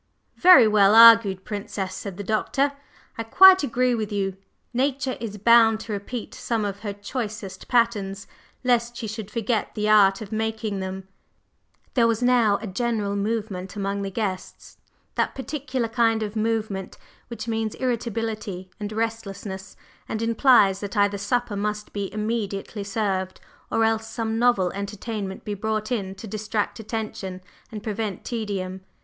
"Very 0.37 0.67
well 0.67 0.95
argued, 0.95 1.45
Princess," 1.45 1.93
said 1.93 2.17
the 2.17 2.23
Doctor. 2.23 2.71
"I 3.19 3.23
quite 3.23 3.61
agree 3.61 3.93
with 3.93 4.11
you. 4.11 4.35
Nature 4.73 5.15
is 5.19 5.37
bound 5.37 5.79
to 5.81 5.93
repeat 5.93 6.33
some 6.33 6.65
of 6.65 6.79
her 6.79 6.91
choicest 6.91 7.67
patterns, 7.67 8.25
lest 8.63 8.97
she 8.97 9.05
should 9.05 9.29
forget 9.29 9.75
the 9.75 9.87
art 9.87 10.19
of 10.19 10.31
making 10.31 10.79
them." 10.79 11.07
There 11.93 12.07
was 12.07 12.23
now 12.23 12.57
a 12.63 12.65
general 12.65 13.15
movement 13.15 13.75
among 13.75 14.01
the 14.01 14.09
guests, 14.09 14.79
that 15.13 15.35
particular 15.35 15.87
kind 15.87 16.23
of 16.23 16.35
movement 16.35 16.97
which 17.27 17.47
means 17.47 17.75
irritability 17.75 18.71
and 18.79 18.91
restlessness, 18.91 19.77
and 20.09 20.19
implies 20.23 20.79
that 20.79 20.97
either 20.97 21.19
supper 21.19 21.55
must 21.55 21.93
be 21.93 22.11
immediately 22.11 22.83
served, 22.83 23.39
or 23.69 23.83
else 23.83 24.07
some 24.07 24.39
novel 24.39 24.71
entertainment 24.71 25.45
be 25.45 25.53
brought 25.53 25.91
in 25.91 26.15
to 26.15 26.25
distract 26.25 26.79
attention 26.79 27.39
and 27.71 27.83
prevent 27.83 28.25
tedium. 28.25 28.81